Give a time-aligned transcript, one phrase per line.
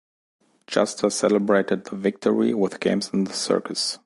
[0.65, 3.99] Justa celebrated the victory with games in the circus.